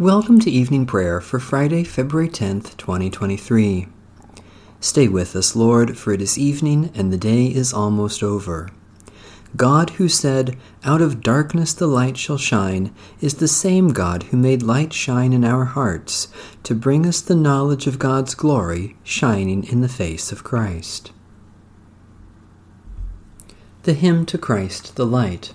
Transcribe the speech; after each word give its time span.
Welcome 0.00 0.38
to 0.42 0.50
evening 0.50 0.86
prayer 0.86 1.20
for 1.20 1.40
Friday, 1.40 1.82
February 1.82 2.28
10th, 2.28 2.76
2023. 2.76 3.88
Stay 4.78 5.08
with 5.08 5.34
us, 5.34 5.56
Lord, 5.56 5.98
for 5.98 6.12
it 6.12 6.22
is 6.22 6.38
evening 6.38 6.92
and 6.94 7.12
the 7.12 7.16
day 7.16 7.46
is 7.46 7.72
almost 7.72 8.22
over. 8.22 8.68
God, 9.56 9.90
who 9.90 10.08
said, 10.08 10.56
Out 10.84 11.02
of 11.02 11.20
darkness 11.20 11.74
the 11.74 11.88
light 11.88 12.16
shall 12.16 12.38
shine, 12.38 12.94
is 13.20 13.34
the 13.34 13.48
same 13.48 13.88
God 13.88 14.22
who 14.22 14.36
made 14.36 14.62
light 14.62 14.92
shine 14.92 15.32
in 15.32 15.44
our 15.44 15.64
hearts 15.64 16.28
to 16.62 16.76
bring 16.76 17.04
us 17.04 17.20
the 17.20 17.34
knowledge 17.34 17.88
of 17.88 17.98
God's 17.98 18.36
glory 18.36 18.96
shining 19.02 19.64
in 19.64 19.80
the 19.80 19.88
face 19.88 20.30
of 20.30 20.44
Christ. 20.44 21.10
The 23.82 23.94
Hymn 23.94 24.26
to 24.26 24.38
Christ 24.38 24.94
the 24.94 25.06
Light. 25.06 25.54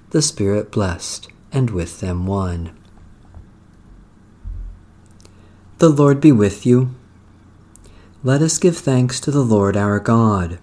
the 0.11 0.21
Spirit 0.21 0.71
blessed, 0.71 1.29
and 1.53 1.69
with 1.69 2.01
them 2.01 2.27
one. 2.27 2.77
The 5.77 5.87
Lord 5.87 6.19
be 6.19 6.33
with 6.33 6.65
you. 6.65 6.93
Let 8.21 8.41
us 8.41 8.57
give 8.57 8.77
thanks 8.77 9.21
to 9.21 9.31
the 9.31 9.41
Lord 9.41 9.77
our 9.77 9.99
God. 9.99 10.59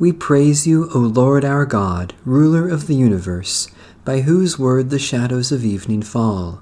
We 0.00 0.12
praise 0.12 0.66
you, 0.66 0.90
O 0.92 0.98
Lord 0.98 1.44
our 1.44 1.64
God, 1.64 2.14
ruler 2.24 2.68
of 2.68 2.88
the 2.88 2.96
universe, 2.96 3.68
by 4.04 4.22
whose 4.22 4.58
word 4.58 4.90
the 4.90 4.98
shadows 4.98 5.52
of 5.52 5.64
evening 5.64 6.02
fall. 6.02 6.60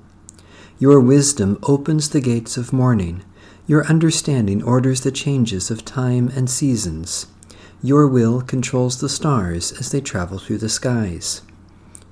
Your 0.79 1.01
wisdom 1.01 1.59
opens 1.63 2.11
the 2.11 2.20
gates 2.20 2.59
of 2.59 2.70
morning. 2.73 3.25
Your 3.67 3.87
understanding 3.87 4.63
orders 4.63 5.01
the 5.01 5.11
changes 5.11 5.70
of 5.70 5.87
time 5.87 6.29
and 6.37 6.51
seasons. 6.51 7.29
Your 7.84 8.06
will 8.06 8.42
controls 8.42 9.00
the 9.00 9.08
stars 9.08 9.72
as 9.72 9.91
they 9.91 10.00
travel 10.00 10.38
through 10.38 10.58
the 10.58 10.69
skies. 10.69 11.42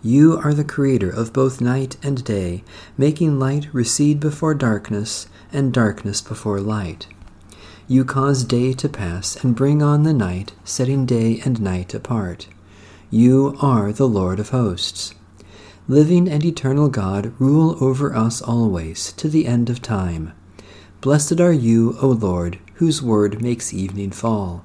You 0.02 0.36
are 0.42 0.52
the 0.52 0.64
creator 0.64 1.10
of 1.10 1.32
both 1.32 1.60
night 1.60 1.96
and 2.02 2.24
day, 2.24 2.64
making 2.98 3.38
light 3.38 3.68
recede 3.72 4.18
before 4.18 4.54
darkness 4.54 5.28
and 5.52 5.72
darkness 5.72 6.20
before 6.20 6.60
light. 6.60 7.06
You 7.86 8.04
cause 8.04 8.42
day 8.42 8.72
to 8.72 8.88
pass 8.88 9.36
and 9.44 9.54
bring 9.54 9.80
on 9.80 10.02
the 10.02 10.12
night, 10.12 10.54
setting 10.64 11.06
day 11.06 11.40
and 11.44 11.60
night 11.60 11.94
apart. 11.94 12.48
You 13.08 13.56
are 13.60 13.92
the 13.92 14.08
Lord 14.08 14.40
of 14.40 14.48
hosts. 14.48 15.14
Living 15.86 16.28
and 16.28 16.44
eternal 16.44 16.88
God, 16.88 17.32
rule 17.38 17.76
over 17.80 18.14
us 18.14 18.42
always, 18.42 19.12
to 19.12 19.28
the 19.28 19.46
end 19.46 19.70
of 19.70 19.82
time. 19.82 20.32
Blessed 21.00 21.40
are 21.40 21.52
you, 21.52 21.96
O 22.00 22.08
Lord, 22.08 22.58
whose 22.74 23.02
word 23.02 23.40
makes 23.40 23.72
evening 23.72 24.10
fall. 24.10 24.64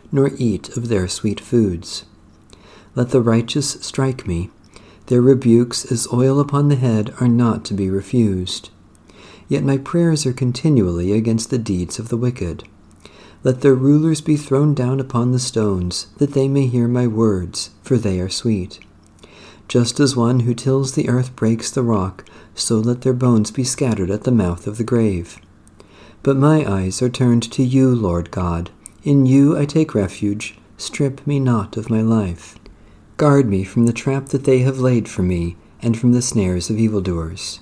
nor 0.11 0.31
eat 0.37 0.75
of 0.75 0.87
their 0.87 1.07
sweet 1.07 1.39
foods. 1.39 2.05
Let 2.95 3.09
the 3.09 3.21
righteous 3.21 3.71
strike 3.81 4.27
me. 4.27 4.49
Their 5.07 5.21
rebukes 5.21 5.89
as 5.91 6.07
oil 6.11 6.39
upon 6.39 6.67
the 6.67 6.75
head 6.75 7.13
are 7.19 7.27
not 7.27 7.63
to 7.65 7.73
be 7.73 7.89
refused. 7.89 8.69
Yet 9.47 9.63
my 9.63 9.77
prayers 9.77 10.25
are 10.25 10.33
continually 10.33 11.11
against 11.11 11.49
the 11.49 11.57
deeds 11.57 11.99
of 11.99 12.09
the 12.09 12.17
wicked. 12.17 12.63
Let 13.43 13.61
their 13.61 13.75
rulers 13.75 14.21
be 14.21 14.37
thrown 14.37 14.73
down 14.73 14.99
upon 14.99 15.31
the 15.31 15.39
stones, 15.39 16.07
that 16.17 16.33
they 16.33 16.47
may 16.47 16.67
hear 16.67 16.87
my 16.87 17.07
words, 17.07 17.71
for 17.81 17.97
they 17.97 18.19
are 18.19 18.29
sweet. 18.29 18.79
Just 19.67 19.99
as 19.99 20.15
one 20.15 20.41
who 20.41 20.53
tills 20.53 20.93
the 20.93 21.09
earth 21.09 21.35
breaks 21.35 21.71
the 21.71 21.81
rock, 21.81 22.25
so 22.53 22.77
let 22.77 23.01
their 23.01 23.13
bones 23.13 23.49
be 23.49 23.63
scattered 23.63 24.11
at 24.11 24.25
the 24.25 24.31
mouth 24.31 24.67
of 24.67 24.77
the 24.77 24.83
grave. 24.83 25.39
But 26.23 26.37
my 26.37 26.69
eyes 26.69 27.01
are 27.01 27.09
turned 27.09 27.49
to 27.51 27.63
you, 27.63 27.95
Lord 27.95 28.31
God. 28.31 28.69
In 29.03 29.25
you 29.25 29.57
I 29.57 29.65
take 29.65 29.95
refuge. 29.95 30.59
Strip 30.77 31.25
me 31.25 31.39
not 31.39 31.75
of 31.75 31.89
my 31.89 32.03
life. 32.03 32.59
Guard 33.17 33.49
me 33.49 33.63
from 33.63 33.87
the 33.87 33.93
trap 33.93 34.27
that 34.27 34.43
they 34.43 34.59
have 34.59 34.79
laid 34.79 35.09
for 35.09 35.23
me, 35.23 35.57
and 35.81 35.97
from 35.97 36.11
the 36.11 36.21
snares 36.21 36.69
of 36.69 36.77
evildoers. 36.77 37.61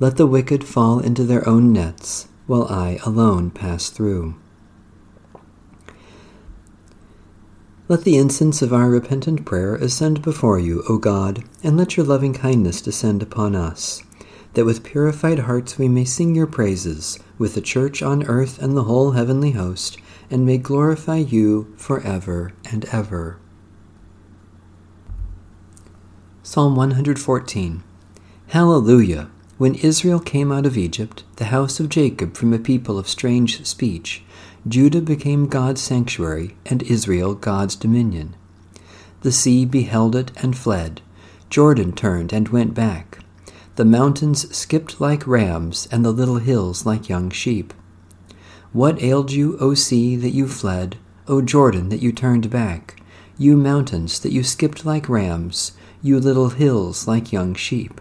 Let 0.00 0.16
the 0.16 0.26
wicked 0.26 0.64
fall 0.64 0.98
into 0.98 1.22
their 1.22 1.48
own 1.48 1.72
nets, 1.72 2.26
while 2.48 2.66
I 2.66 2.98
alone 3.06 3.52
pass 3.52 3.88
through. 3.88 4.34
Let 7.86 8.02
the 8.02 8.16
incense 8.16 8.60
of 8.60 8.72
our 8.72 8.90
repentant 8.90 9.44
prayer 9.44 9.76
ascend 9.76 10.22
before 10.22 10.58
you, 10.58 10.82
O 10.88 10.98
God, 10.98 11.44
and 11.62 11.76
let 11.76 11.96
your 11.96 12.04
loving 12.04 12.34
kindness 12.34 12.80
descend 12.80 13.22
upon 13.22 13.54
us, 13.54 14.02
that 14.54 14.64
with 14.64 14.82
purified 14.82 15.40
hearts 15.40 15.78
we 15.78 15.86
may 15.86 16.04
sing 16.04 16.34
your 16.34 16.48
praises, 16.48 17.20
with 17.38 17.54
the 17.54 17.60
church 17.60 18.02
on 18.02 18.24
earth 18.24 18.60
and 18.60 18.76
the 18.76 18.84
whole 18.84 19.12
heavenly 19.12 19.52
host 19.52 19.98
and 20.30 20.46
may 20.46 20.58
glorify 20.58 21.16
you 21.16 21.72
forever 21.76 22.52
and 22.70 22.84
ever. 22.86 23.38
Psalm 26.42 26.76
114 26.76 27.82
Hallelujah! 28.48 29.30
When 29.56 29.74
Israel 29.76 30.20
came 30.20 30.52
out 30.52 30.66
of 30.66 30.76
Egypt, 30.76 31.24
the 31.36 31.46
house 31.46 31.80
of 31.80 31.88
Jacob 31.88 32.36
from 32.36 32.52
a 32.52 32.58
people 32.58 32.98
of 32.98 33.08
strange 33.08 33.64
speech, 33.64 34.22
Judah 34.66 35.00
became 35.00 35.46
God's 35.46 35.80
sanctuary, 35.80 36.56
and 36.66 36.82
Israel 36.82 37.34
God's 37.34 37.76
dominion. 37.76 38.34
The 39.20 39.32
sea 39.32 39.64
beheld 39.64 40.16
it 40.16 40.32
and 40.36 40.56
fled. 40.56 41.00
Jordan 41.50 41.92
turned 41.92 42.32
and 42.32 42.48
went 42.48 42.74
back. 42.74 43.20
The 43.76 43.84
mountains 43.84 44.54
skipped 44.54 45.00
like 45.00 45.26
rams, 45.26 45.88
and 45.90 46.04
the 46.04 46.12
little 46.12 46.38
hills 46.38 46.84
like 46.84 47.08
young 47.08 47.30
sheep. 47.30 47.72
What 48.74 49.00
ailed 49.00 49.30
you, 49.30 49.56
O 49.60 49.74
sea, 49.74 50.16
that 50.16 50.34
you 50.34 50.48
fled, 50.48 50.96
O 51.28 51.40
Jordan, 51.40 51.90
that 51.90 52.02
you 52.02 52.10
turned 52.10 52.50
back? 52.50 53.00
You 53.38 53.56
mountains, 53.56 54.18
that 54.18 54.32
you 54.32 54.42
skipped 54.42 54.84
like 54.84 55.08
rams, 55.08 55.74
you 56.02 56.18
little 56.18 56.48
hills 56.48 57.06
like 57.06 57.32
young 57.32 57.54
sheep. 57.54 58.00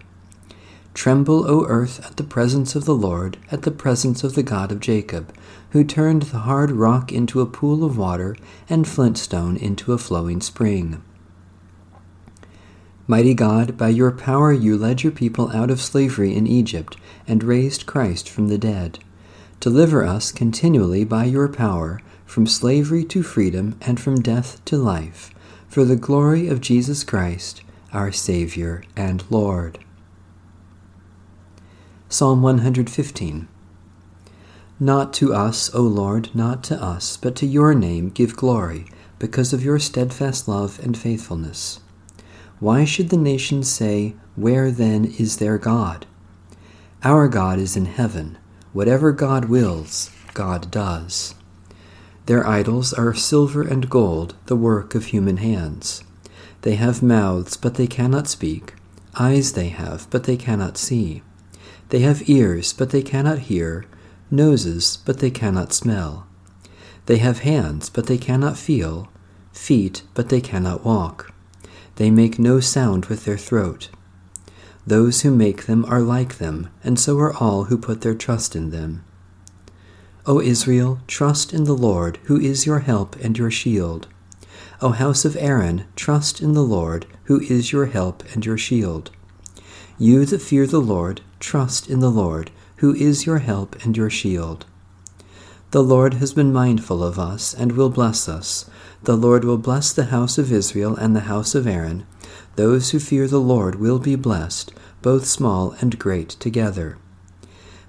Tremble, 0.96 1.48
O 1.48 1.64
earth, 1.68 2.04
at 2.04 2.18
the 2.18 2.24
presence 2.24 2.76
of 2.76 2.86
the 2.86 2.96
Lord, 2.96 3.38
at 3.52 3.62
the 3.62 3.70
presence 3.70 4.24
of 4.24 4.34
the 4.34 4.42
God 4.42 4.72
of 4.72 4.80
Jacob, 4.80 5.32
who 5.74 5.84
turned 5.84 6.24
the 6.24 6.40
hard 6.40 6.72
rock 6.72 7.12
into 7.12 7.40
a 7.40 7.46
pool 7.46 7.84
of 7.84 7.96
water 7.96 8.36
and 8.68 8.88
flintstone 8.88 9.56
into 9.56 9.94
a 9.94 10.00
flowing 10.00 10.42
spring. 10.42 11.04
Mighty 13.06 13.36
God, 13.36 13.78
by 13.78 13.90
your 13.90 14.10
power 14.10 14.52
you 14.52 14.76
led 14.76 15.04
your 15.04 15.12
people 15.12 15.52
out 15.52 15.70
of 15.70 15.80
slavery 15.80 16.34
in 16.34 16.48
Egypt 16.48 16.98
and 17.28 17.44
raised 17.44 17.86
Christ 17.86 18.28
from 18.28 18.48
the 18.48 18.58
dead. 18.58 18.98
Deliver 19.60 20.04
us 20.04 20.32
continually 20.32 21.04
by 21.04 21.26
your 21.26 21.48
power 21.48 22.02
from 22.26 22.48
slavery 22.48 23.04
to 23.06 23.22
freedom 23.22 23.78
and 23.82 24.00
from 24.00 24.22
death 24.22 24.64
to 24.66 24.76
life, 24.78 25.34
for 25.68 25.86
the 25.86 25.96
glory 25.96 26.48
of 26.48 26.62
Jesus 26.62 27.04
Christ, 27.04 27.62
our 27.94 28.12
Savior 28.12 28.84
and 28.96 29.24
Lord. 29.30 29.80
Psalm 32.10 32.42
115 32.42 33.48
Not 34.80 35.14
to 35.14 35.34
us, 35.34 35.74
O 35.74 35.82
Lord, 35.82 36.30
not 36.34 36.64
to 36.66 36.82
us, 36.82 37.18
but 37.18 37.36
to 37.36 37.46
your 37.46 37.74
name 37.74 38.10
give 38.10 38.36
glory, 38.36 38.86
because 39.20 39.54
of 39.54 39.64
your 39.64 39.80
steadfast 39.80 40.48
love 40.48 40.80
and 40.84 40.98
faithfulness. 40.98 41.80
Why 42.60 42.84
should 42.86 43.10
the 43.10 43.18
nations 43.18 43.70
say, 43.70 44.16
Where 44.36 44.72
then 44.72 45.06
is 45.06 45.38
their 45.38 45.58
God? 45.58 46.06
Our 47.04 47.28
God 47.28 47.60
is 47.60 47.76
in 47.76 47.86
heaven 47.86 48.38
Whatever 48.74 49.12
God 49.12 49.46
wills, 49.46 50.10
God 50.34 50.72
does. 50.72 51.36
Their 52.26 52.46
idols 52.48 52.92
are 52.92 53.14
silver 53.14 53.62
and 53.62 53.88
gold, 53.88 54.36
the 54.48 54.56
work 54.56 54.96
of 54.96 55.06
human 55.06 55.38
hands. 55.38 56.04
They 56.64 56.76
have 56.76 57.04
mouths, 57.04 57.56
but 57.56 57.76
they 57.76 57.86
cannot 57.86 58.28
speak. 58.28 58.74
Eyes 59.20 59.54
they 59.54 59.70
have, 59.70 60.10
but 60.10 60.24
they 60.24 60.38
cannot 60.38 60.78
see. 60.78 61.22
They 61.90 62.00
have 62.00 62.28
ears, 62.28 62.74
but 62.74 62.90
they 62.90 63.04
cannot 63.04 63.40
hear. 63.40 63.86
Noses, 64.32 64.98
but 65.06 65.20
they 65.20 65.30
cannot 65.30 65.74
smell. 65.74 66.26
They 67.06 67.18
have 67.18 67.40
hands, 67.40 67.92
but 67.92 68.08
they 68.08 68.18
cannot 68.18 68.58
feel. 68.58 69.10
Feet, 69.52 70.02
but 70.16 70.30
they 70.30 70.42
cannot 70.42 70.84
walk. 70.84 71.32
They 71.98 72.10
make 72.10 72.40
no 72.40 72.60
sound 72.60 73.06
with 73.06 73.26
their 73.26 73.38
throat. 73.38 73.90
Those 74.86 75.22
who 75.22 75.32
make 75.32 75.66
them 75.66 75.86
are 75.86 76.02
like 76.02 76.38
them, 76.38 76.70
and 76.84 77.00
so 77.00 77.18
are 77.20 77.34
all 77.34 77.66
who 77.66 77.78
put 77.78 78.02
their 78.02 78.16
trust 78.16 78.56
in 78.56 78.70
them. 78.70 79.04
O 80.26 80.42
Israel, 80.42 81.00
trust 81.08 81.54
in 81.54 81.66
the 81.66 81.76
Lord, 81.76 82.18
who 82.24 82.40
is 82.40 82.66
your 82.66 82.80
help 82.80 83.16
and 83.18 83.38
your 83.38 83.52
shield. 83.52 84.08
O 84.82 84.90
house 84.90 85.26
of 85.26 85.38
Aaron, 85.38 85.86
trust 85.96 86.42
in 86.42 86.54
the 86.54 86.64
Lord, 86.64 87.06
who 87.26 87.40
is 87.42 87.72
your 87.72 87.86
help 87.86 88.24
and 88.34 88.46
your 88.46 88.58
shield. 88.58 89.12
You 89.98 90.26
that 90.26 90.42
fear 90.42 90.68
the 90.68 90.82
Lord, 90.82 91.22
trust 91.40 91.90
in 91.90 92.00
the 92.00 92.12
Lord, 92.12 92.52
who 92.78 92.94
is 92.94 93.26
your 93.26 93.40
help 93.40 93.76
and 93.86 93.96
your 93.96 94.10
shield. 94.10 94.66
The 95.72 95.84
Lord 95.84 96.16
has 96.16 96.34
been 96.34 96.54
mindful 96.54 97.04
of 97.04 97.18
us 97.18 97.54
and 97.54 97.72
will 97.72 97.90
bless 97.90 98.30
us. 98.30 98.70
The 99.04 99.18
Lord 99.18 99.44
will 99.44 99.58
bless 99.58 99.92
the 99.92 100.06
house 100.06 100.38
of 100.38 100.52
Israel 100.52 100.96
and 100.96 101.16
the 101.16 101.22
house 101.22 101.56
of 101.56 101.66
Aaron. 101.66 102.06
Those 102.56 102.92
who 102.92 103.00
fear 103.00 103.28
the 103.28 103.40
Lord 103.40 103.76
will 103.76 104.00
be 104.00 104.16
blessed, 104.16 104.74
both 105.02 105.26
small 105.26 105.76
and 105.82 105.98
great 105.98 106.30
together. 106.30 106.98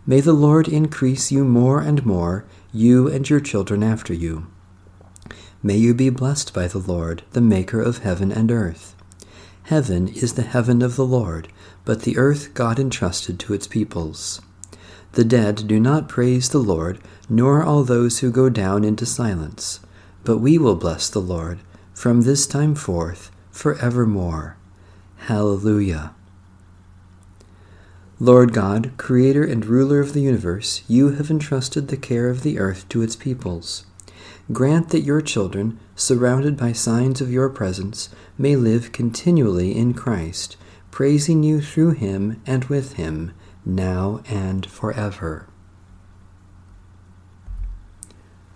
May 0.07 0.21
the 0.21 0.33
Lord 0.33 0.69
increase 0.69 1.31
you 1.31 1.45
more 1.45 1.81
and 1.81 2.05
more, 2.05 2.45
you 2.73 3.09
and 3.09 3.29
your 3.29 3.41
children 3.41 3.83
after 3.83 4.13
you. 4.13 4.47
May 5.63 5.77
you 5.77 5.95
be 5.95 6.11
blessed 6.11 6.53
by 6.53 6.69
the 6.69 6.79
Lord, 6.79 7.23
the 7.33 7.41
Maker 7.41 7.81
of 7.81 7.99
heaven 7.99 8.31
and 8.31 8.51
earth. 8.51 8.95
Heaven 9.65 10.09
is 10.09 10.35
the 10.35 10.43
heaven 10.43 10.83
of 10.83 10.97
the 10.97 11.07
Lord, 11.07 11.49
but 11.87 12.03
the 12.03 12.19
earth 12.19 12.53
God 12.53 12.79
entrusted 12.79 13.39
to 13.41 13.55
its 13.55 13.67
peoples. 13.67 14.43
The 15.13 15.25
dead 15.25 15.67
do 15.67 15.81
not 15.81 16.09
praise 16.09 16.49
the 16.49 16.59
Lord, 16.59 16.99
nor 17.29 17.63
all 17.63 17.85
those 17.85 18.19
who 18.19 18.31
go 18.31 18.51
down 18.51 18.85
into 18.85 19.07
silence. 19.07 19.81
But 20.25 20.39
we 20.39 20.59
will 20.59 20.77
bless 20.77 21.09
the 21.09 21.21
Lord 21.21 21.61
from 21.95 22.23
this 22.23 22.47
time 22.47 22.75
forth, 22.75 23.31
for 23.55 23.79
evermore. 23.79 24.57
Hallelujah. 25.17 26.13
Lord 28.19 28.53
God, 28.53 28.93
Creator 28.97 29.45
and 29.45 29.65
ruler 29.65 30.01
of 30.01 30.13
the 30.13 30.23
universe, 30.23 30.83
you 30.89 31.13
have 31.13 31.31
entrusted 31.31 31.87
the 31.87 31.97
care 31.97 32.29
of 32.29 32.43
the 32.43 32.59
earth 32.59 32.89
to 32.89 33.01
its 33.01 33.15
peoples. 33.15 33.87
Grant 34.53 34.91
that 34.91 35.03
your 35.03 35.21
children, 35.21 35.79
surrounded 35.95 36.57
by 36.57 36.73
signs 36.73 37.21
of 37.21 37.31
your 37.31 37.49
presence, 37.49 38.09
may 38.37 38.57
live 38.57 38.91
continually 38.91 39.75
in 39.75 39.95
Christ, 39.95 40.57
praising 40.91 41.45
you 41.45 41.61
through 41.61 41.93
him 41.93 42.43
and 42.45 42.65
with 42.65 42.95
him, 42.95 43.33
now 43.65 44.21
and 44.29 44.67
forever. 44.67 45.49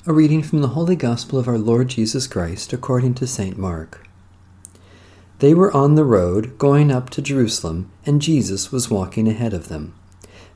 A 0.06 0.12
reading 0.12 0.42
from 0.42 0.60
the 0.60 0.68
Holy 0.68 0.96
Gospel 0.96 1.38
of 1.38 1.46
our 1.46 1.58
Lord 1.58 1.86
Jesus 1.86 2.26
Christ 2.26 2.72
according 2.72 3.14
to 3.14 3.28
St. 3.28 3.56
Mark. 3.56 4.07
They 5.40 5.54
were 5.54 5.72
on 5.72 5.94
the 5.94 6.04
road 6.04 6.58
going 6.58 6.90
up 6.90 7.10
to 7.10 7.22
Jerusalem, 7.22 7.90
and 8.04 8.20
Jesus 8.20 8.72
was 8.72 8.90
walking 8.90 9.28
ahead 9.28 9.54
of 9.54 9.68
them. 9.68 9.94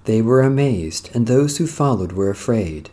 They 0.04 0.20
were 0.20 0.42
amazed, 0.42 1.08
and 1.14 1.26
those 1.26 1.58
who 1.58 1.68
followed 1.68 2.12
were 2.12 2.30
afraid. 2.30 2.90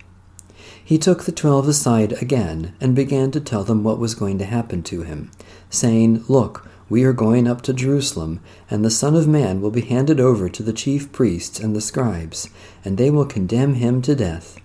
He 0.83 0.99
took 0.99 1.23
the 1.23 1.31
twelve 1.31 1.67
aside 1.67 2.13
again 2.21 2.73
and 2.79 2.95
began 2.95 3.31
to 3.31 3.39
tell 3.39 3.63
them 3.63 3.83
what 3.83 3.97
was 3.97 4.13
going 4.13 4.37
to 4.37 4.45
happen 4.45 4.83
to 4.83 5.01
him, 5.01 5.31
saying, 5.71 6.25
Look, 6.27 6.67
we 6.89 7.03
are 7.03 7.13
going 7.13 7.47
up 7.47 7.63
to 7.63 7.73
Jerusalem, 7.73 8.39
and 8.69 8.85
the 8.85 8.91
Son 8.91 9.15
of 9.15 9.27
Man 9.27 9.59
will 9.59 9.71
be 9.71 9.81
handed 9.81 10.19
over 10.19 10.47
to 10.47 10.61
the 10.61 10.73
chief 10.73 11.11
priests 11.11 11.59
and 11.59 11.75
the 11.75 11.81
scribes, 11.81 12.49
and 12.85 12.99
they 12.99 13.09
will 13.09 13.25
condemn 13.25 13.73
him 13.75 14.03
to 14.03 14.13
death. 14.13 14.59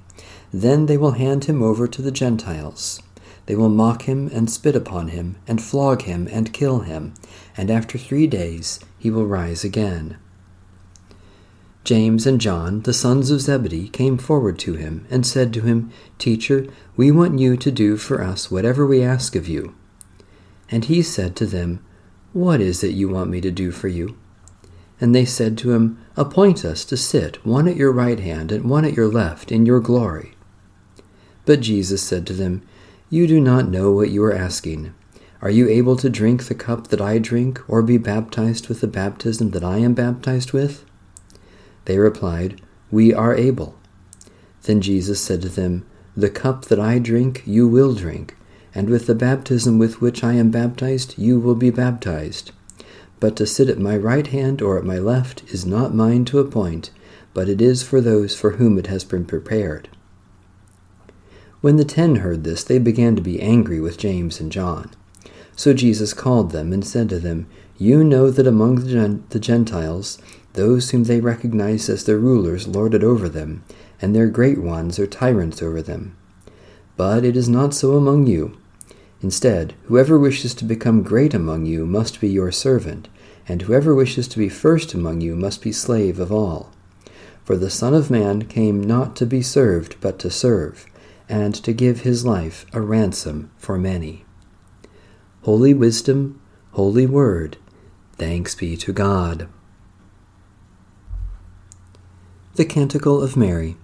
Then 0.53 0.87
they 0.87 0.99
will 0.99 1.13
hand 1.13 1.47
him 1.47 1.63
over 1.63 1.89
to 1.89 2.03
the 2.03 2.13
Gentiles 2.13 3.01
they 3.47 3.55
will 3.55 3.69
mock 3.69 4.03
him 4.03 4.31
and 4.33 4.51
spit 4.51 4.75
upon 4.75 5.09
him, 5.09 5.37
and 5.47 5.63
flog 5.63 6.03
him 6.03 6.29
and 6.31 6.53
kill 6.53 6.81
him, 6.81 7.15
and 7.57 7.71
after 7.71 7.99
three 7.99 8.27
days 8.27 8.81
he 8.99 9.11
will 9.11 9.27
rise 9.27 9.65
again. 9.65 10.17
James 11.85 12.27
and 12.27 12.41
John, 12.41 12.81
the 12.81 12.95
sons 12.95 13.31
of 13.31 13.43
Zebedee, 13.43 13.89
came 13.89 14.17
forward 14.17 14.59
to 14.61 14.73
him 14.73 15.07
and 15.11 15.27
said 15.27 15.53
to 15.53 15.61
him, 15.61 15.91
Teacher, 16.19 16.67
we 16.97 17.11
want 17.11 17.39
you 17.39 17.59
to 17.59 17.71
do 17.71 17.99
for 17.99 18.23
us 18.23 18.51
whatever 18.51 18.87
we 18.87 19.03
ask 19.03 19.37
of 19.37 19.47
you. 19.47 19.75
And 20.71 20.87
he 20.87 21.03
said 21.03 21.37
to 21.37 21.47
them, 21.47 21.85
What 22.33 22.63
is 22.63 22.83
it 22.83 22.95
you 22.95 23.11
want 23.11 23.29
me 23.29 23.43
to 23.43 23.51
do 23.51 23.71
for 23.71 23.89
you? 23.89 24.17
And 24.99 25.15
they 25.15 25.27
said 25.27 25.59
to 25.59 25.73
him, 25.73 25.99
Appoint 26.17 26.65
us 26.65 26.87
to 26.87 26.97
sit, 26.97 27.45
one 27.45 27.69
at 27.69 27.77
your 27.77 27.93
right 27.93 28.19
hand 28.19 28.51
and 28.51 28.71
one 28.71 28.87
at 28.87 28.95
your 28.95 29.09
left, 29.09 29.53
in 29.53 29.67
your 29.67 29.81
glory. 29.81 30.33
But 31.45 31.61
Jesus 31.61 32.03
said 32.03 32.27
to 32.29 32.33
them, 32.33 32.63
you 33.15 33.29
do 33.29 33.41
not 33.41 33.69
know 33.69 33.93
what 33.93 34.11
you 34.11 34.25
are 34.25 34.35
asking. 34.35 34.93
Are 35.41 35.51
you 35.51 35.69
able 35.69 35.95
to 35.99 36.11
drink 36.11 36.47
the 36.47 36.55
cup 36.55 36.89
that 36.89 37.01
I 37.01 37.19
drink, 37.19 37.61
or 37.69 37.81
be 37.81 37.97
baptized 37.97 38.69
with 38.69 38.81
the 38.81 38.89
baptism 38.89 39.51
that 39.51 39.63
I 39.63 39.79
am 39.79 39.95
baptized 39.95 40.53
with? 40.53 40.85
They 41.85 41.97
replied, 41.97 42.61
We 42.91 43.15
are 43.15 43.33
able. 43.33 43.79
Then 44.65 44.81
Jesus 44.81 45.21
said 45.21 45.43
to 45.43 45.49
them, 45.49 45.87
The 46.17 46.29
cup 46.29 46.65
that 46.65 46.81
I 46.81 46.99
drink 46.99 47.45
you 47.47 47.69
will 47.69 47.95
drink, 47.95 48.37
and 48.75 48.91
with 48.91 49.07
the 49.07 49.15
baptism 49.15 49.79
with 49.79 50.01
which 50.01 50.25
I 50.25 50.33
am 50.33 50.51
baptized 50.51 51.17
you 51.17 51.39
will 51.39 51.55
be 51.55 51.71
baptized. 51.71 52.51
But 53.21 53.37
to 53.37 53.47
sit 53.47 53.69
at 53.69 53.79
my 53.79 53.97
right 53.97 54.27
hand 54.27 54.61
or 54.61 54.77
at 54.77 54.85
my 54.85 54.99
left 54.99 55.45
is 55.53 55.65
not 55.65 55.95
mine 55.95 56.25
to 56.25 56.41
appoint, 56.41 56.91
but 57.33 57.49
it 57.49 57.63
is 57.63 57.85
for 57.85 58.01
those 58.01 58.35
for 58.35 58.57
whom 58.57 58.77
it 58.77 58.89
has 58.89 59.05
been 59.05 59.25
prepared. 59.25 59.89
When 61.65 61.77
the 61.77 61.85
ten 61.87 62.17
heard 62.17 62.45
this, 62.45 62.63
they 62.63 62.79
began 62.79 63.17
to 63.17 63.23
be 63.23 63.41
angry 63.41 63.81
with 63.81 63.97
James 63.97 64.39
and 64.39 64.53
John. 64.53 64.91
So 65.57 65.73
Jesus 65.73 66.13
called 66.13 66.51
them 66.51 66.75
and 66.75 66.85
said 66.85 67.09
to 67.09 67.19
them, 67.19 67.47
You 67.79 68.05
know 68.05 68.31
that 68.31 68.47
among 68.47 68.81
the 69.31 69.41
Gentiles, 69.41 70.19
those 70.53 70.91
whom 70.91 71.05
they 71.05 71.21
recognize 71.21 71.89
as 71.89 72.05
their 72.05 72.19
rulers 72.19 72.69
lord 72.69 72.93
it 72.93 73.03
over 73.03 73.31
them, 73.31 73.63
and 73.99 74.15
their 74.15 74.27
great 74.27 74.59
ones 74.59 74.99
are 74.99 75.07
tyrants 75.07 75.63
over 75.63 75.81
them. 75.81 76.15
But 76.99 77.25
it 77.25 77.35
is 77.35 77.49
not 77.49 77.73
so 77.73 77.95
among 77.95 78.27
you. 78.27 78.59
Instead, 79.23 79.73
whoever 79.85 80.19
wishes 80.19 80.53
to 80.57 80.67
become 80.67 81.03
great 81.03 81.33
among 81.33 81.65
you 81.65 81.87
must 81.87 82.21
be 82.21 82.29
your 82.29 82.53
servant, 82.53 83.09
and 83.49 83.63
whoever 83.63 83.95
wishes 83.95 84.29
to 84.29 84.39
be 84.39 84.51
first 84.51 84.93
among 84.93 85.23
you 85.23 85.35
must 85.35 85.63
be 85.63 85.73
slave 85.73 86.21
of 86.21 86.31
all. 86.31 86.75
For 87.43 87.57
the 87.57 87.71
Son 87.71 87.95
of 87.95 88.11
Man 88.11 88.43
came 88.43 88.83
not 88.83 89.17
to 89.17 89.25
be 89.25 89.41
served, 89.41 89.97
but 90.03 90.19
to 90.19 90.31
serve 90.31 90.85
and 91.29 91.55
to 91.55 91.73
give 91.73 92.01
his 92.01 92.25
life 92.25 92.67
a 92.73 92.81
ransom 92.81 93.51
for 93.57 93.79
many. 93.79 94.25
Holy 95.43 95.75
Wisdom, 95.75 96.41
Holy 96.73 97.07
Word, 97.07 97.57
thanks 98.13 98.55
be 98.55 98.77
to 98.77 98.93
God. 98.93 99.49
The 102.55 102.65
Canticle 102.65 103.23
of 103.23 103.37
Mary. 103.37 103.77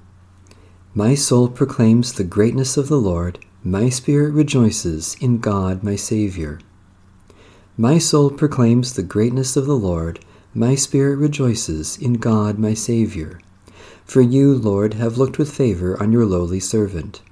My 0.95 1.15
soul 1.15 1.49
proclaims 1.49 2.13
the 2.13 2.25
greatness 2.25 2.77
of 2.77 2.89
the 2.89 3.01
Lord, 3.01 3.39
my 3.63 3.89
spirit 3.89 4.33
rejoices 4.33 5.17
in 5.21 5.39
God 5.39 5.83
my 5.83 5.97
Saviour. 5.97 6.61
My 7.77 7.99
soul 7.99 8.31
proclaims 8.31 8.93
the 8.93 9.03
greatness 9.03 9.57
of 9.57 9.67
the 9.67 9.77
Lord, 9.77 10.21
my 10.53 10.75
spirit 10.75 11.17
rejoices 11.17 11.97
in 11.97 12.15
God 12.15 12.59
my 12.59 12.75
Saviour. 12.75 13.41
For 14.05 14.21
you, 14.21 14.55
Lord, 14.55 14.95
have 14.95 15.19
looked 15.19 15.39
with 15.39 15.55
favour 15.55 16.01
on 16.03 16.11
your 16.11 16.27
lowly 16.27 16.61
servant. 16.61 17.23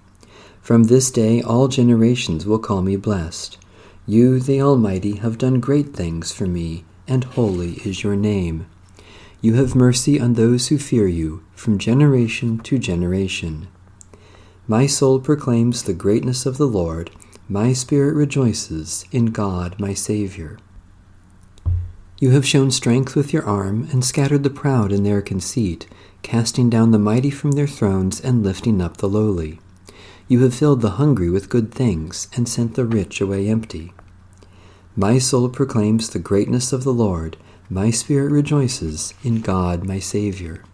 From 0.68 0.84
this 0.84 1.10
day 1.10 1.40
all 1.40 1.68
generations 1.68 2.44
will 2.44 2.58
call 2.58 2.82
me 2.82 2.96
blessed. 2.96 3.56
You, 4.04 4.38
the 4.38 4.60
Almighty, 4.60 5.16
have 5.16 5.38
done 5.38 5.60
great 5.60 5.96
things 5.96 6.30
for 6.30 6.46
me, 6.46 6.84
and 7.06 7.24
holy 7.24 7.76
is 7.86 8.02
your 8.02 8.16
name. 8.16 8.66
You 9.40 9.54
have 9.54 9.74
mercy 9.74 10.20
on 10.20 10.34
those 10.34 10.68
who 10.68 10.76
fear 10.76 11.08
you, 11.08 11.42
from 11.54 11.78
generation 11.78 12.58
to 12.58 12.78
generation. 12.78 13.68
My 14.66 14.84
soul 14.86 15.20
proclaims 15.20 15.84
the 15.84 15.94
greatness 15.94 16.44
of 16.44 16.58
the 16.58 16.66
Lord. 16.66 17.12
My 17.48 17.72
spirit 17.72 18.14
rejoices 18.14 19.06
in 19.10 19.28
God 19.28 19.80
my 19.80 19.94
Saviour. 19.94 20.58
You 22.18 22.32
have 22.32 22.44
shown 22.44 22.70
strength 22.70 23.16
with 23.16 23.32
your 23.32 23.46
arm, 23.46 23.88
and 23.90 24.04
scattered 24.04 24.42
the 24.42 24.50
proud 24.50 24.92
in 24.92 25.02
their 25.02 25.22
conceit, 25.22 25.86
casting 26.20 26.68
down 26.68 26.90
the 26.90 26.98
mighty 26.98 27.30
from 27.30 27.52
their 27.52 27.66
thrones, 27.66 28.20
and 28.20 28.42
lifting 28.42 28.82
up 28.82 28.98
the 28.98 29.08
lowly. 29.08 29.60
You 30.28 30.42
have 30.42 30.54
filled 30.54 30.82
the 30.82 30.90
hungry 30.90 31.30
with 31.30 31.48
good 31.48 31.72
things, 31.72 32.28
and 32.36 32.46
sent 32.46 32.74
the 32.74 32.84
rich 32.84 33.18
away 33.18 33.48
empty. 33.48 33.94
My 34.94 35.18
soul 35.18 35.48
proclaims 35.48 36.10
the 36.10 36.18
greatness 36.18 36.70
of 36.70 36.84
the 36.84 36.92
Lord. 36.92 37.38
My 37.70 37.90
spirit 37.90 38.30
rejoices 38.30 39.14
in 39.24 39.40
God 39.40 39.84
my 39.84 39.98
Saviour. 39.98 40.64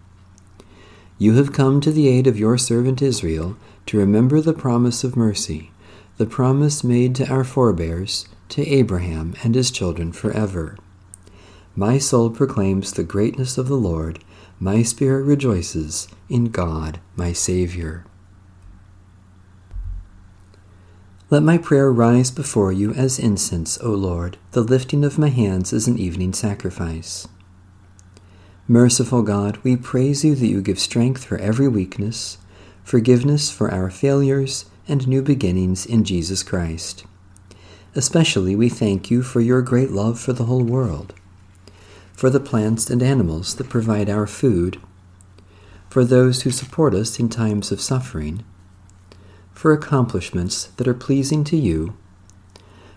You 1.19 1.35
have 1.35 1.53
come 1.53 1.81
to 1.83 1.93
the 1.93 2.09
aid 2.09 2.27
of 2.27 2.39
your 2.39 2.59
servant 2.59 3.01
Israel 3.01 3.57
to 3.87 3.99
remember 3.99 4.41
the 4.41 4.53
promise 4.53 5.05
of 5.05 5.17
mercy, 5.17 5.71
the 6.17 6.27
promise 6.27 6.83
made 6.83 7.15
to 7.17 7.29
our 7.29 7.45
forebears, 7.45 8.27
to 8.49 8.67
Abraham 8.67 9.35
and 9.45 9.55
his 9.55 9.71
children 9.71 10.11
forever. 10.11 10.77
My 11.77 11.99
soul 11.99 12.31
proclaims 12.31 12.93
the 12.93 13.05
greatness 13.05 13.57
of 13.57 13.69
the 13.69 13.77
Lord. 13.77 14.19
My 14.59 14.83
spirit 14.83 15.23
rejoices 15.23 16.09
in 16.29 16.47
God, 16.47 16.99
my 17.15 17.33
Savior. 17.33 18.05
Let 21.31 21.43
my 21.43 21.57
prayer 21.57 21.91
rise 21.91 22.31
before 22.31 22.71
you 22.71 22.93
as 22.93 23.19
incense, 23.19 23.79
O 23.81 23.91
Lord, 23.93 24.37
the 24.51 24.61
lifting 24.61 25.05
of 25.05 25.19
my 25.19 25.31
hands 25.31 25.73
is 25.73 25.89
an 25.89 25.99
evening 25.99 26.35
sacrifice. 26.35 27.27
Merciful 28.69 29.23
God, 29.23 29.57
we 29.63 29.75
praise 29.75 30.23
you 30.23 30.35
that 30.35 30.47
you 30.47 30.61
give 30.61 30.79
strength 30.79 31.25
for 31.25 31.39
every 31.39 31.67
weakness, 31.67 32.37
forgiveness 32.83 33.51
for 33.51 33.71
our 33.71 33.91
failures, 33.91 34.67
and 34.87 35.09
new 35.09 35.23
beginnings 35.23 35.87
in 35.87 36.05
Jesus 36.05 36.43
Christ. 36.43 37.07
Especially 37.95 38.55
we 38.55 38.69
thank 38.69 39.11
you 39.11 39.23
for 39.23 39.41
your 39.41 39.63
great 39.63 39.91
love 39.91 40.21
for 40.21 40.35
the 40.35 40.45
whole 40.45 40.65
world, 40.65 41.15
for 42.13 42.29
the 42.29 42.39
plants 42.39 42.91
and 42.91 43.03
animals 43.03 43.55
that 43.55 43.71
provide 43.71 44.11
our 44.11 44.27
food, 44.27 44.79
for 45.89 46.05
those 46.05 46.43
who 46.43 46.51
support 46.51 46.93
us 46.93 47.19
in 47.19 47.31
times 47.31 47.73
of 47.73 47.81
suffering, 47.81 48.45
for 49.55 49.73
accomplishments 49.73 50.67
that 50.77 50.89
are 50.89 50.95
pleasing 50.95 51.45
to 51.45 51.57
you, 51.57 51.97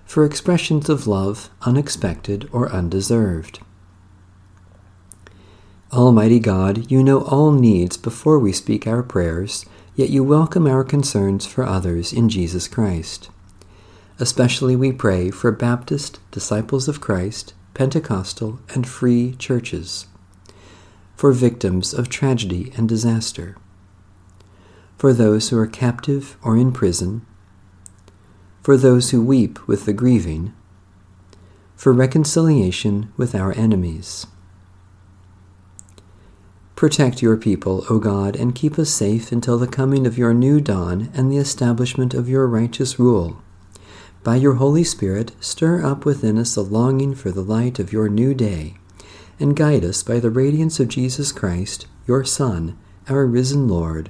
for 0.05 0.25
expressions 0.25 0.89
of 0.89 1.07
love 1.07 1.49
unexpected 1.61 2.49
or 2.51 2.69
undeserved. 2.71 3.59
Almighty 5.93 6.39
God, 6.39 6.91
you 6.91 7.01
know 7.03 7.21
all 7.21 7.51
needs 7.51 7.95
before 7.95 8.39
we 8.39 8.51
speak 8.51 8.85
our 8.85 9.03
prayers, 9.03 9.65
yet 9.95 10.09
you 10.09 10.23
welcome 10.23 10.67
our 10.67 10.83
concerns 10.83 11.45
for 11.45 11.63
others 11.63 12.11
in 12.11 12.27
Jesus 12.27 12.67
Christ. 12.67 13.29
Especially 14.19 14.75
we 14.75 14.91
pray 14.91 15.29
for 15.29 15.51
Baptist, 15.51 16.19
Disciples 16.31 16.87
of 16.87 16.99
Christ, 16.99 17.53
Pentecostal, 17.73 18.59
and 18.73 18.87
free 18.87 19.35
churches, 19.35 20.07
for 21.15 21.31
victims 21.31 21.93
of 21.93 22.09
tragedy 22.09 22.73
and 22.75 22.89
disaster 22.89 23.55
for 24.97 25.13
those 25.13 25.49
who 25.49 25.57
are 25.57 25.67
captive 25.67 26.37
or 26.43 26.57
in 26.57 26.71
prison, 26.71 27.25
for 28.61 28.75
those 28.75 29.11
who 29.11 29.23
weep 29.23 29.65
with 29.67 29.85
the 29.85 29.93
grieving, 29.93 30.53
for 31.75 31.93
reconciliation 31.93 33.13
with 33.15 33.35
our 33.35 33.53
enemies. 33.53 34.25
Protect 36.75 37.21
your 37.21 37.37
people, 37.37 37.85
O 37.89 37.99
God, 37.99 38.35
and 38.35 38.55
keep 38.55 38.77
us 38.77 38.89
safe 38.89 39.31
until 39.31 39.57
the 39.57 39.67
coming 39.67 40.05
of 40.05 40.17
your 40.17 40.33
new 40.33 40.59
dawn 40.59 41.09
and 41.13 41.31
the 41.31 41.37
establishment 41.37 42.13
of 42.13 42.29
your 42.29 42.47
righteous 42.47 42.99
rule. 42.99 43.41
By 44.23 44.35
your 44.35 44.55
Holy 44.55 44.83
Spirit, 44.83 45.31
stir 45.39 45.83
up 45.83 46.05
within 46.05 46.37
us 46.37 46.55
a 46.55 46.61
longing 46.61 47.15
for 47.15 47.31
the 47.31 47.43
light 47.43 47.79
of 47.79 47.93
your 47.93 48.09
new 48.09 48.33
day, 48.33 48.77
and 49.39 49.55
guide 49.55 49.85
us 49.85 50.01
by 50.03 50.19
the 50.19 50.31
radiance 50.31 50.79
of 50.79 50.87
Jesus 50.87 51.31
Christ, 51.31 51.87
your 52.07 52.23
Son, 52.23 52.77
our 53.07 53.25
risen 53.25 53.67
Lord 53.67 54.09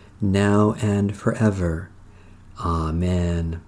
now 0.21 0.75
and 0.81 1.15
forever. 1.15 1.89
Amen. 2.59 3.61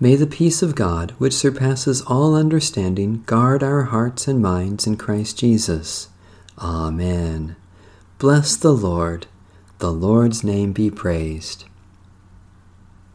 May 0.00 0.14
the 0.14 0.28
peace 0.28 0.62
of 0.62 0.76
God, 0.76 1.10
which 1.18 1.32
surpasses 1.32 2.02
all 2.02 2.36
understanding, 2.36 3.24
guard 3.26 3.64
our 3.64 3.82
hearts 3.84 4.28
and 4.28 4.40
minds 4.40 4.86
in 4.86 4.96
Christ 4.96 5.38
Jesus. 5.38 6.08
Amen. 6.56 7.56
Bless 8.18 8.54
the 8.54 8.72
Lord. 8.72 9.26
The 9.78 9.92
Lord's 9.92 10.44
name 10.44 10.72
be 10.72 10.90
praised. 10.90 11.64